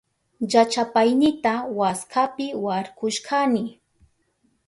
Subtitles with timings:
[0.51, 3.63] Llachapaynita waskapi warkushkani.